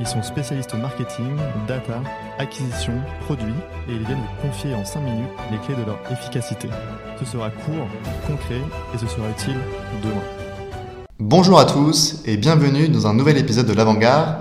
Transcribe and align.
Ils 0.00 0.06
sont 0.06 0.22
spécialistes 0.22 0.74
marketing, 0.74 1.36
data, 1.68 2.00
acquisition, 2.38 2.94
produits 3.24 3.52
et 3.88 3.92
ils 3.92 4.04
viennent 4.04 4.18
vous 4.18 4.48
confier 4.48 4.74
en 4.74 4.84
5 4.84 5.00
minutes 5.00 5.28
les 5.50 5.58
clés 5.58 5.74
de 5.74 5.86
leur 5.86 5.98
efficacité. 6.10 6.68
Ce 7.20 7.24
sera 7.24 7.50
court, 7.50 7.86
concret 8.26 8.60
et 8.94 8.98
ce 8.98 9.06
sera 9.06 9.28
utile 9.28 9.58
demain. 10.02 10.14
Bonjour 11.18 11.58
à 11.58 11.66
tous 11.66 12.22
et 12.26 12.36
bienvenue 12.36 12.88
dans 12.88 13.06
un 13.06 13.14
nouvel 13.14 13.36
épisode 13.36 13.66
de 13.66 13.72
l'Avant-Garde. 13.74 14.36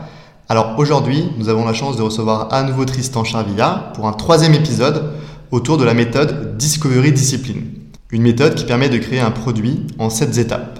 Alors 0.47 0.79
aujourd'hui, 0.79 1.29
nous 1.37 1.49
avons 1.49 1.65
la 1.65 1.73
chance 1.73 1.97
de 1.97 2.01
recevoir 2.01 2.53
à 2.53 2.63
nouveau 2.63 2.85
Tristan 2.85 3.23
Charvilla 3.23 3.91
pour 3.93 4.07
un 4.07 4.13
troisième 4.13 4.53
épisode 4.53 5.11
autour 5.51 5.77
de 5.77 5.83
la 5.83 5.93
méthode 5.93 6.57
Discovery 6.57 7.11
Discipline. 7.11 7.67
Une 8.09 8.23
méthode 8.23 8.55
qui 8.55 8.65
permet 8.65 8.89
de 8.89 8.97
créer 8.97 9.19
un 9.19 9.31
produit 9.31 9.85
en 9.99 10.09
7 10.09 10.37
étapes. 10.37 10.79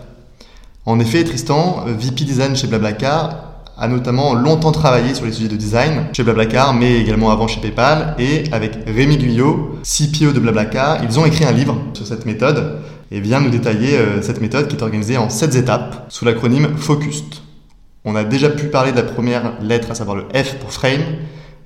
En 0.85 0.99
effet, 0.99 1.23
Tristan, 1.23 1.83
VP 1.85 2.23
Design 2.25 2.55
chez 2.55 2.67
Blablacar, 2.67 3.50
a 3.81 3.87
notamment 3.87 4.35
longtemps 4.35 4.71
travaillé 4.71 5.15
sur 5.15 5.25
les 5.25 5.31
sujets 5.31 5.49
de 5.49 5.55
design 5.55 6.05
chez 6.13 6.21
Blablacar, 6.21 6.71
mais 6.71 7.01
également 7.01 7.31
avant 7.31 7.47
chez 7.47 7.59
PayPal. 7.59 8.15
Et 8.19 8.43
avec 8.51 8.77
Rémi 8.85 9.17
Guyot, 9.17 9.79
CPO 9.81 10.33
de 10.33 10.39
Blablacar, 10.39 11.03
ils 11.03 11.19
ont 11.19 11.25
écrit 11.25 11.45
un 11.45 11.51
livre 11.51 11.75
sur 11.93 12.05
cette 12.05 12.27
méthode 12.27 12.77
et 13.09 13.19
vient 13.19 13.41
nous 13.41 13.49
détailler 13.49 13.97
euh, 13.97 14.21
cette 14.21 14.39
méthode 14.39 14.67
qui 14.67 14.75
est 14.75 14.83
organisée 14.83 15.17
en 15.17 15.31
7 15.31 15.55
étapes 15.55 16.05
sous 16.09 16.25
l'acronyme 16.25 16.77
FOCUST. 16.77 17.41
On 18.05 18.15
a 18.15 18.23
déjà 18.23 18.51
pu 18.51 18.67
parler 18.67 18.91
de 18.91 18.97
la 18.97 19.03
première 19.03 19.53
lettre, 19.63 19.89
à 19.89 19.95
savoir 19.95 20.15
le 20.15 20.25
F 20.31 20.59
pour 20.59 20.71
Frame, 20.71 21.01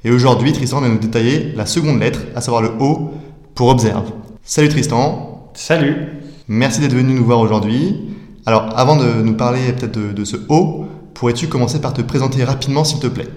et 0.06 0.12
aujourd'hui 0.12 0.54
Tristan 0.54 0.80
vient 0.80 0.90
nous 0.90 1.00
détailler 1.00 1.54
la 1.58 1.66
seconde 1.66 2.00
lettre, 2.00 2.22
à 2.34 2.40
savoir 2.40 2.62
le 2.62 2.72
O 2.80 3.12
pour 3.56 3.68
Observe. 3.68 4.10
Salut 4.42 4.70
Tristan. 4.70 5.52
Salut. 5.54 6.08
Merci 6.48 6.80
d'être 6.80 6.96
venu 6.96 7.14
nous 7.14 7.26
voir 7.26 7.40
aujourd'hui. 7.40 8.16
Alors 8.46 8.70
avant 8.78 8.96
de 8.96 9.22
nous 9.22 9.34
parler 9.34 9.74
peut-être 9.74 10.00
de, 10.00 10.14
de 10.14 10.24
ce 10.24 10.38
O, 10.48 10.86
Pourrais-tu 11.16 11.48
commencer 11.48 11.80
par 11.80 11.94
te 11.94 12.02
présenter 12.02 12.44
rapidement, 12.44 12.84
s'il 12.84 13.00
te 13.00 13.08
plaît? 13.08 13.30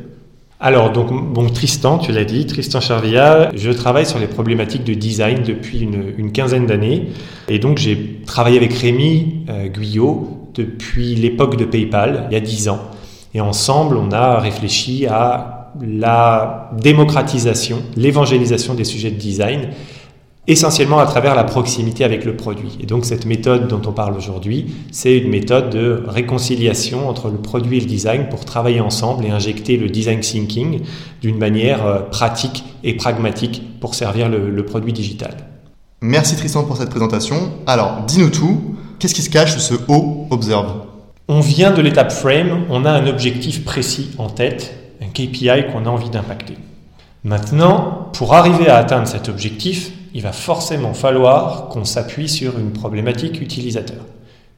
Alors, 0.59 0.91
donc, 0.91 1.13
bon, 1.33 1.49
Tristan, 1.49 1.99
tu 1.99 2.11
l'as 2.11 2.25
dit, 2.25 2.45
Tristan 2.45 2.81
Charvilla, 2.81 3.51
je 3.55 3.71
travaille 3.71 4.05
sur 4.05 4.19
les 4.19 4.27
problématiques 4.27 4.83
de 4.83 4.95
design 4.95 5.45
depuis 5.45 5.81
une, 5.81 6.33
quinzaine 6.33 6.67
d'années. 6.67 7.11
Et 7.47 7.61
donc, 7.61 7.79
j'ai 7.79 8.21
travaillé 8.27 8.57
avec 8.57 8.73
Rémi 8.75 9.45
euh, 9.49 9.69
Guyot 9.69 10.51
depuis 10.55 11.15
l'époque 11.15 11.57
de 11.57 11.65
PayPal, 11.65 12.27
il 12.29 12.35
y 12.35 12.37
a 12.37 12.41
dix 12.41 12.69
ans. 12.69 12.81
Et 13.33 13.41
ensemble, 13.41 13.97
on 13.97 14.11
a 14.11 14.41
réfléchi 14.41 15.07
à 15.07 15.71
la 15.81 16.73
démocratisation, 16.83 17.85
l'évangélisation 17.97 18.75
des 18.75 18.85
sujets 18.85 19.13
de 19.13 19.19
design 19.19 19.69
essentiellement 20.49 20.99
à 20.99 21.05
travers 21.05 21.35
la 21.35 21.45
proximité 21.45 22.05
avec 22.05 22.25
le 22.25 22.35
produit. 22.35 22.79
Et 22.81 22.87
donc 22.87 23.05
cette 23.05 23.27
méthode 23.27 23.69
dont 23.69 23.83
on 23.87 23.93
parle 23.93 24.17
aujourd'hui, 24.17 24.75
c'est 24.91 25.17
une 25.17 25.29
méthode 25.29 25.69
de 25.69 26.03
réconciliation 26.09 27.09
entre 27.09 27.29
le 27.29 27.37
produit 27.37 27.77
et 27.77 27.81
le 27.81 27.87
design 27.87 28.29
pour 28.31 28.47
travailler 28.47 28.81
ensemble 28.81 29.27
et 29.27 29.31
injecter 29.31 29.77
le 29.77 29.91
design 29.91 30.21
thinking 30.21 30.81
d'une 31.21 31.37
manière 31.37 31.87
euh, 31.87 31.99
pratique 32.01 32.65
et 32.83 32.95
pragmatique 32.95 33.63
pour 33.79 33.95
servir 33.95 34.29
le, 34.29 34.65
produit 34.65 34.93
digital. 34.93 35.37
Merci 36.01 36.37
Tristan 36.37 36.65
pour 36.65 36.77
cette 36.77 36.91
présentation. 36.91 37.37
Alors, 37.67 38.03
dis-nous 38.07 38.31
tout, 38.31 38.61
qu'est-ce 38.99 39.15
qui 39.15 39.23
se 39.23 39.31
cache 39.31 39.55
sous 39.55 39.61
ce 39.61 39.75
O 39.89 40.27
Observe? 40.31 40.83
On 41.29 41.41
vient 41.41 41.73
de 41.73 41.83
l'étape 41.83 42.11
frame, 42.11 42.65
on 42.71 42.85
a 42.85 42.91
un 42.91 43.07
objectif 43.07 43.65
précis 43.65 44.11
en 44.19 44.29
tête, 44.29 44.75
un 45.03 45.07
KPI 45.07 45.71
qu'on 45.71 45.85
a 45.85 45.91
envie 45.91 46.11
d'impacter. 46.11 46.55
Maintenant, 47.25 48.11
pour 48.15 48.35
arriver 48.35 48.69
à 48.69 48.77
atteindre 48.77 49.07
cet 49.07 49.29
objectif, 49.29 49.93
il 50.15 50.23
va 50.23 50.33
forcément 50.33 50.95
falloir 50.95 51.69
qu'on 51.69 51.85
s'appuie 51.85 52.29
sur 52.29 52.59
une 52.59 52.73
problématique 52.73 53.41
utilisateur. 53.41 54.05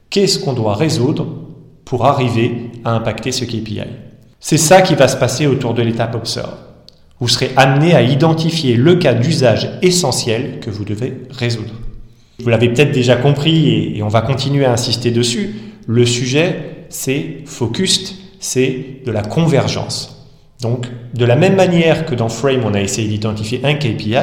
Qu'est-ce 0.09 0.39
qu'on 0.39 0.53
doit 0.53 0.75
résoudre 0.75 1.27
pour 1.85 2.05
arriver 2.05 2.71
à 2.83 2.91
impacter 2.91 3.31
ce 3.31 3.45
KPI 3.45 3.81
C'est 4.39 4.57
ça 4.57 4.81
qui 4.81 4.95
va 4.95 5.07
se 5.07 5.17
passer 5.17 5.47
autour 5.47 5.73
de 5.73 5.81
l'étape 5.81 6.15
Observe. 6.15 6.55
Vous 7.19 7.27
serez 7.27 7.51
amené 7.55 7.93
à 7.93 8.01
identifier 8.01 8.75
le 8.75 8.95
cas 8.95 9.13
d'usage 9.13 9.69
essentiel 9.81 10.59
que 10.59 10.69
vous 10.69 10.85
devez 10.85 11.21
résoudre. 11.29 11.73
Vous 12.39 12.49
l'avez 12.49 12.69
peut-être 12.69 12.91
déjà 12.91 13.15
compris 13.15 13.95
et 13.95 14.01
on 14.01 14.07
va 14.07 14.21
continuer 14.21 14.65
à 14.65 14.73
insister 14.73 15.11
dessus. 15.11 15.55
Le 15.85 16.05
sujet, 16.05 16.85
c'est 16.89 17.43
focused, 17.45 18.15
c'est 18.39 19.01
de 19.05 19.11
la 19.11 19.21
convergence. 19.21 20.27
Donc, 20.61 20.87
de 21.13 21.25
la 21.25 21.35
même 21.35 21.55
manière 21.55 22.05
que 22.05 22.15
dans 22.15 22.29
Frame, 22.29 22.63
on 22.65 22.73
a 22.73 22.81
essayé 22.81 23.07
d'identifier 23.07 23.61
un 23.63 23.75
KPI, 23.75 24.15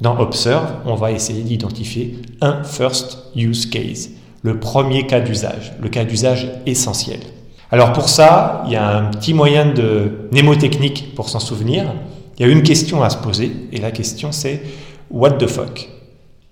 dans 0.00 0.18
Observe, 0.18 0.66
on 0.86 0.94
va 0.94 1.12
essayer 1.12 1.42
d'identifier 1.42 2.18
un 2.40 2.62
first 2.62 3.18
use 3.36 3.66
case, 3.66 4.10
le 4.42 4.58
premier 4.58 5.06
cas 5.06 5.20
d'usage, 5.20 5.74
le 5.80 5.88
cas 5.88 6.04
d'usage 6.04 6.50
essentiel. 6.66 7.20
Alors 7.70 7.92
pour 7.92 8.08
ça, 8.08 8.62
il 8.66 8.72
y 8.72 8.76
a 8.76 8.96
un 8.96 9.10
petit 9.10 9.34
moyen 9.34 9.66
de 9.66 10.28
mnémotechnique 10.32 11.14
pour 11.14 11.28
s'en 11.28 11.40
souvenir. 11.40 11.84
Il 12.38 12.46
y 12.46 12.48
a 12.48 12.52
une 12.52 12.62
question 12.62 13.02
à 13.02 13.10
se 13.10 13.18
poser 13.18 13.52
et 13.72 13.78
la 13.78 13.90
question 13.90 14.32
c'est 14.32 14.62
what 15.10 15.32
the 15.32 15.46
fuck? 15.46 15.88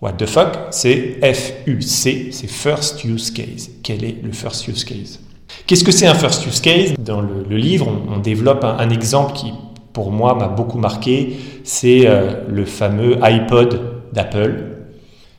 What 0.01 0.13
the 0.13 0.27
fuck, 0.27 0.57
c'est 0.71 1.19
F-U-C, 1.23 2.29
c'est 2.31 2.47
first 2.47 3.03
use 3.03 3.33
case. 3.33 3.69
Quel 3.83 4.05
est 4.05 4.17
le 4.23 4.31
first 4.31 4.69
use 4.69 4.85
case? 4.85 5.19
Qu'est-ce 5.67 5.83
que 5.83 5.91
c'est 5.91 6.07
un 6.07 6.15
first 6.15 6.47
use 6.47 6.61
case? 6.61 6.95
Dans 6.99 7.21
le, 7.21 7.57
livre, 7.57 7.89
on, 8.09 8.19
développe 8.19 8.63
un 8.63 8.91
exemple 8.91 9.33
qui 9.33 9.53
pour 9.99 10.13
moi 10.13 10.37
m'a 10.37 10.47
beaucoup 10.47 10.79
marqué, 10.79 11.39
c'est 11.65 12.07
euh, 12.07 12.45
le 12.49 12.65
fameux 12.65 13.19
iPod 13.21 13.81
d'Apple, 14.13 14.77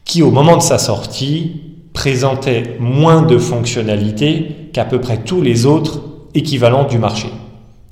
qui 0.04 0.22
au 0.22 0.32
moment 0.32 0.58
de 0.58 0.62
sa 0.62 0.78
sortie 0.78 1.62
présentait 1.94 2.76
moins 2.78 3.22
de 3.22 3.38
fonctionnalités 3.38 4.70
qu'à 4.74 4.84
peu 4.84 5.00
près 5.00 5.20
tous 5.20 5.42
les 5.42 5.66
autres 5.66 6.02
équivalents 6.34 6.84
du 6.84 7.00
marché. 7.00 7.30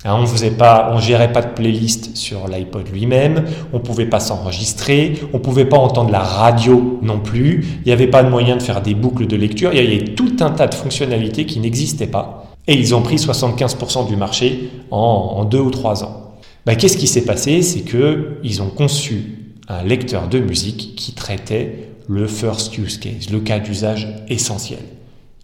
Hein, 0.04 0.16
on 0.20 0.26
faisait 0.26 0.50
pas, 0.50 0.90
on 0.92 0.98
gérait 0.98 1.32
pas 1.32 1.40
de 1.40 1.54
playlist 1.54 2.14
sur 2.14 2.46
l'iPod 2.48 2.86
lui-même, 2.92 3.46
on 3.72 3.78
pouvait 3.78 4.04
pas 4.04 4.20
s'enregistrer, 4.20 5.14
on 5.32 5.38
pouvait 5.38 5.64
pas 5.64 5.78
entendre 5.78 6.10
la 6.10 6.20
radio 6.20 6.98
non 7.00 7.18
plus, 7.18 7.64
il 7.78 7.86
n'y 7.86 7.92
avait 7.92 8.08
pas 8.08 8.22
de 8.22 8.28
moyen 8.28 8.58
de 8.58 8.62
faire 8.62 8.82
des 8.82 8.94
boucles 8.94 9.26
de 9.26 9.36
lecture, 9.36 9.70
il 9.72 9.82
y 9.82 9.86
avait 9.86 10.12
tout 10.12 10.36
un 10.40 10.50
tas 10.50 10.66
de 10.66 10.74
fonctionnalités 10.74 11.46
qui 11.46 11.60
n'existaient 11.60 12.08
pas. 12.08 12.44
Et 12.66 12.74
ils 12.74 12.94
ont 12.94 13.00
pris 13.00 13.16
75% 13.16 14.06
du 14.06 14.16
marché 14.16 14.68
en, 14.90 14.98
en 14.98 15.44
deux 15.46 15.60
ou 15.60 15.70
trois 15.70 16.04
ans. 16.04 16.27
Bah, 16.68 16.74
qu'est-ce 16.74 16.98
qui 16.98 17.06
s'est 17.06 17.24
passé? 17.24 17.62
C'est 17.62 17.80
qu'ils 17.80 18.60
ont 18.60 18.68
conçu 18.68 19.54
un 19.68 19.82
lecteur 19.82 20.28
de 20.28 20.38
musique 20.38 20.96
qui 20.96 21.12
traitait 21.12 21.94
le 22.06 22.26
first 22.26 22.76
use 22.76 22.98
case, 22.98 23.30
le 23.30 23.40
cas 23.40 23.58
d'usage 23.58 24.06
essentiel. 24.28 24.80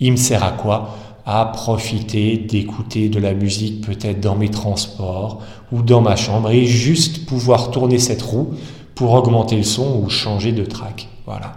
Il 0.00 0.12
me 0.12 0.16
sert 0.18 0.44
à 0.44 0.50
quoi? 0.50 0.98
À 1.24 1.46
profiter 1.46 2.36
d'écouter 2.36 3.08
de 3.08 3.18
la 3.18 3.32
musique 3.32 3.86
peut-être 3.86 4.20
dans 4.20 4.36
mes 4.36 4.50
transports 4.50 5.40
ou 5.72 5.80
dans 5.80 6.02
ma 6.02 6.14
chambre 6.16 6.50
et 6.50 6.66
juste 6.66 7.24
pouvoir 7.24 7.70
tourner 7.70 7.98
cette 7.98 8.20
roue 8.20 8.50
pour 8.94 9.14
augmenter 9.14 9.56
le 9.56 9.62
son 9.62 10.02
ou 10.04 10.10
changer 10.10 10.52
de 10.52 10.66
track. 10.66 11.08
Voilà. 11.24 11.54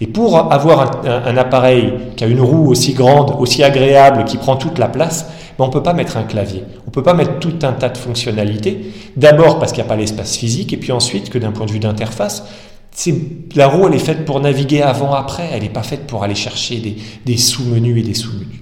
Et 0.00 0.06
pour 0.06 0.38
avoir 0.38 1.04
un, 1.04 1.36
appareil 1.36 1.92
qui 2.16 2.22
a 2.22 2.26
une 2.28 2.40
roue 2.40 2.68
aussi 2.70 2.94
grande, 2.94 3.34
aussi 3.40 3.64
agréable, 3.64 4.24
qui 4.24 4.38
prend 4.38 4.54
toute 4.54 4.78
la 4.78 4.88
place, 4.88 5.26
ben 5.58 5.64
on 5.64 5.66
ne 5.66 5.72
peut 5.72 5.82
pas 5.82 5.92
mettre 5.94 6.16
un 6.16 6.22
clavier. 6.22 6.62
On 6.90 6.92
ne 6.92 6.94
peut 6.96 7.04
pas 7.04 7.14
mettre 7.14 7.38
tout 7.38 7.54
un 7.62 7.72
tas 7.72 7.88
de 7.88 7.96
fonctionnalités. 7.96 8.90
D'abord 9.16 9.60
parce 9.60 9.70
qu'il 9.70 9.80
n'y 9.80 9.86
a 9.86 9.88
pas 9.88 9.94
l'espace 9.94 10.36
physique, 10.36 10.72
et 10.72 10.76
puis 10.76 10.90
ensuite 10.90 11.30
que 11.30 11.38
d'un 11.38 11.52
point 11.52 11.64
de 11.64 11.70
vue 11.70 11.78
d'interface, 11.78 12.42
la 13.54 13.68
roue, 13.68 13.86
elle 13.86 13.94
est 13.94 14.00
faite 14.00 14.24
pour 14.24 14.40
naviguer 14.40 14.82
avant-après, 14.82 15.50
elle 15.52 15.62
n'est 15.62 15.68
pas 15.68 15.84
faite 15.84 16.08
pour 16.08 16.24
aller 16.24 16.34
chercher 16.34 16.82
des, 17.24 17.36
sous-menus 17.36 18.00
et 18.00 18.02
des 18.02 18.14
sous-menus. 18.14 18.58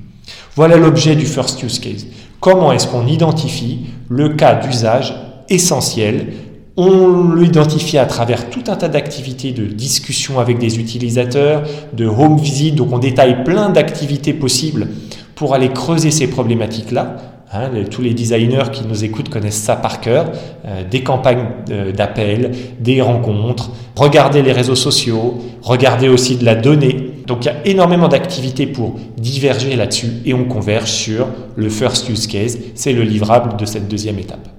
Voilà 0.57 0.77
l'objet 0.77 1.17
du 1.17 1.25
first 1.25 1.63
use 1.63 1.79
case. 1.79 2.07
Comment 2.39 2.71
est-ce 2.71 2.87
qu'on 2.87 3.07
identifie 3.07 3.87
le 4.11 4.29
cas 4.35 4.57
d'usage 4.57 5.15
essentiel? 5.49 6.35
On 6.77 7.33
l'identifie 7.33 7.97
à 7.97 8.05
travers 8.05 8.51
tout 8.51 8.65
un 8.67 8.77
tas 8.77 8.89
d'activités 8.89 9.53
de 9.53 9.65
discussion 9.65 10.39
avec 10.39 10.59
des 10.59 10.79
utilisateurs, 10.79 11.63
de 11.95 12.05
home 12.05 12.37
visit, 12.37 12.75
donc 12.75 12.93
on 12.93 12.99
détaille 12.99 13.43
plein 13.43 13.71
d'activités 13.71 14.35
possibles 14.35 14.89
pour 15.35 15.55
aller 15.55 15.71
creuser 15.71 16.11
ces 16.11 16.27
problématiques-là. 16.27 17.38
Hein, 17.51 17.71
tous 17.91 18.03
les 18.03 18.13
designers 18.13 18.71
qui 18.73 18.87
nous 18.87 19.05
écoutent 19.05 19.31
connaissent 19.31 19.63
ça 19.63 19.75
par 19.75 20.03
cœur. 20.03 20.33
Euh, 20.67 20.83
des 20.89 21.03
campagnes 21.03 21.47
euh, 21.71 21.93
d'appel, 21.93 22.53
des 22.79 23.01
rencontres, 23.01 23.71
regarder 23.97 24.43
les 24.43 24.53
réseaux 24.53 24.75
sociaux, 24.75 25.39
regarder 25.63 26.09
aussi 26.09 26.37
de 26.37 26.45
la 26.45 26.55
donnée. 26.55 27.13
Donc 27.27 27.45
il 27.45 27.47
y 27.47 27.51
a 27.51 27.67
énormément 27.67 28.09
d'activités 28.09 28.67
pour 28.67 28.97
diverger 29.17 29.77
là-dessus 29.77 30.11
et 30.27 30.35
on 30.35 30.45
converge 30.45 30.91
sur 30.91 31.29
le 31.57 31.71
first 31.71 32.09
use 32.11 32.27
case. 32.27 32.59
C'est 32.75 32.93
le 32.93 33.03
livrable 33.03 33.57
de 33.57 33.65
cette 33.65 33.89
deuxième 33.89 34.19
étape. 34.19 34.58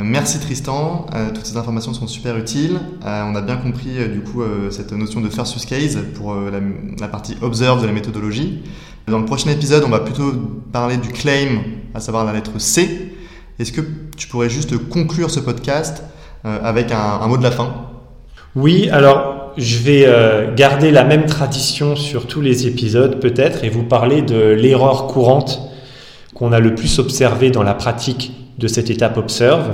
Merci 0.00 0.38
Tristan, 0.38 1.06
euh, 1.12 1.30
toutes 1.34 1.44
ces 1.44 1.56
informations 1.56 1.92
sont 1.92 2.06
super 2.06 2.36
utiles. 2.36 2.78
Euh, 3.04 3.24
on 3.26 3.34
a 3.34 3.40
bien 3.40 3.56
compris 3.56 3.96
du 4.12 4.20
coup 4.20 4.42
cette 4.70 4.92
notion 4.92 5.20
de 5.20 5.28
first 5.28 5.56
use 5.56 5.64
case 5.64 5.98
pour 6.14 6.34
la, 6.34 6.60
la, 7.00 7.08
partie 7.08 7.36
observe 7.42 7.82
de 7.82 7.86
la 7.86 7.92
méthodologie. 7.92 8.62
Dans 9.08 9.18
le 9.18 9.24
prochain 9.24 9.50
épisode, 9.50 9.82
on 9.84 9.88
va 9.88 9.98
plutôt 9.98 10.32
parler 10.72 10.98
du 10.98 11.08
claim, 11.08 11.62
à 11.94 12.00
savoir 12.00 12.24
la 12.24 12.32
lettre 12.32 12.60
C. 12.60 13.12
Est-ce 13.58 13.72
que 13.72 13.80
tu 14.16 14.28
pourrais 14.28 14.48
juste 14.48 14.76
conclure 14.88 15.30
ce 15.30 15.40
podcast 15.40 16.04
avec 16.44 16.92
un, 16.92 17.18
un, 17.20 17.26
mot 17.26 17.36
de 17.36 17.42
la 17.42 17.50
fin? 17.50 17.88
Oui, 18.54 18.88
alors 18.90 19.52
je 19.56 19.78
vais 19.78 20.52
garder 20.54 20.92
la 20.92 21.02
même 21.02 21.26
tradition 21.26 21.96
sur 21.96 22.28
tous 22.28 22.40
les 22.40 22.68
épisodes 22.68 23.18
peut-être 23.18 23.64
et 23.64 23.68
vous 23.68 23.82
parler 23.82 24.22
de 24.22 24.38
l'erreur 24.38 25.08
courante 25.08 25.60
qu'on 26.34 26.52
a 26.52 26.60
le 26.60 26.76
plus 26.76 27.00
observée 27.00 27.50
dans 27.50 27.64
la 27.64 27.74
pratique 27.74 28.32
de 28.58 28.68
cette 28.68 28.90
étape 28.90 29.16
observe. 29.16 29.70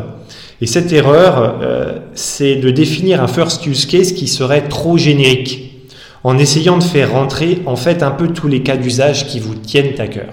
Et 0.61 0.67
cette 0.67 0.93
erreur, 0.93 1.59
euh, 1.63 1.99
c'est 2.15 2.57
de 2.57 2.71
définir 2.71 3.23
un 3.23 3.27
first 3.27 3.67
use 3.67 3.87
case 3.87 4.13
qui 4.13 4.29
serait 4.29 4.69
trop 4.69 4.97
générique, 4.97 5.73
en 6.23 6.39
essayant 6.39 6.79
de 6.79 6.83
faire 6.83 7.13
rentrer 7.13 7.61
en 7.67 7.77
fait 7.77 8.03
un 8.03 8.11
peu 8.11 8.29
tous 8.29 8.49
les 8.49 8.63
cas 8.63 8.77
d'usage 8.77 9.27
qui 9.27 9.41
vous 9.41 9.55
tiennent 9.55 9.99
à 9.99 10.07
cœur. 10.07 10.33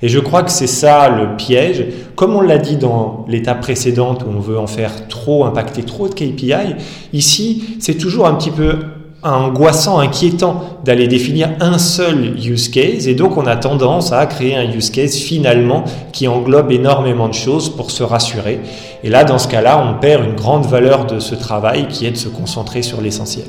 Et 0.00 0.08
je 0.08 0.20
crois 0.20 0.42
que 0.44 0.50
c'est 0.50 0.68
ça 0.68 1.08
le 1.08 1.36
piège. 1.36 1.84
Comme 2.14 2.34
on 2.36 2.40
l'a 2.40 2.58
dit 2.58 2.76
dans 2.76 3.24
l'étape 3.28 3.60
précédente 3.60 4.22
où 4.22 4.30
on 4.30 4.40
veut 4.40 4.58
en 4.58 4.68
faire 4.68 5.08
trop, 5.08 5.44
impacter 5.44 5.82
trop 5.82 6.08
de 6.08 6.14
KPI, 6.14 6.76
ici 7.12 7.76
c'est 7.80 7.96
toujours 7.96 8.26
un 8.26 8.34
petit 8.34 8.52
peu 8.52 8.76
angoissant, 9.22 9.98
inquiétant 9.98 10.80
d'aller 10.84 11.08
définir 11.08 11.50
un 11.60 11.78
seul 11.78 12.38
use 12.38 12.68
case 12.68 13.08
et 13.08 13.14
donc 13.14 13.36
on 13.36 13.46
a 13.46 13.56
tendance 13.56 14.12
à 14.12 14.24
créer 14.26 14.56
un 14.56 14.70
use 14.70 14.90
case 14.90 15.16
finalement 15.16 15.84
qui 16.12 16.28
englobe 16.28 16.70
énormément 16.70 17.28
de 17.28 17.34
choses 17.34 17.68
pour 17.68 17.90
se 17.90 18.02
rassurer. 18.02 18.60
Et 19.02 19.10
là, 19.10 19.24
dans 19.24 19.38
ce 19.38 19.48
cas-là, 19.48 19.84
on 19.84 20.00
perd 20.00 20.24
une 20.24 20.34
grande 20.34 20.66
valeur 20.66 21.06
de 21.06 21.18
ce 21.18 21.34
travail 21.34 21.88
qui 21.88 22.06
est 22.06 22.12
de 22.12 22.16
se 22.16 22.28
concentrer 22.28 22.82
sur 22.82 23.00
l'essentiel. 23.00 23.46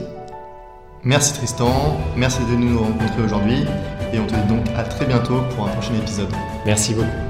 Merci 1.04 1.34
Tristan, 1.34 1.98
merci 2.18 2.40
de 2.52 2.58
nous 2.58 2.78
rencontrer 2.80 3.24
aujourd'hui 3.24 3.64
et 4.12 4.20
on 4.20 4.26
te 4.26 4.34
dit 4.34 4.48
donc 4.50 4.66
à 4.78 4.84
très 4.84 5.06
bientôt 5.06 5.42
pour 5.56 5.66
un 5.66 5.70
prochain 5.70 5.94
épisode. 5.96 6.28
Merci 6.66 6.94
beaucoup. 6.94 7.29